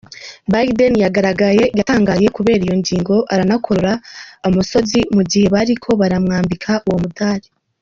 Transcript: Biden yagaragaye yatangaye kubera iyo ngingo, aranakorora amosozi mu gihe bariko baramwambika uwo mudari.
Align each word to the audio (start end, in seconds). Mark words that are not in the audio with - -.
Biden 0.51 0.93
yagaragaye 1.05 1.63
yatangaye 1.77 2.25
kubera 2.35 2.61
iyo 2.67 2.75
ngingo, 2.81 3.15
aranakorora 3.33 3.93
amosozi 4.47 4.99
mu 5.15 5.23
gihe 5.29 5.45
bariko 5.53 5.89
baramwambika 6.01 6.71
uwo 6.87 6.99
mudari. 7.03 7.47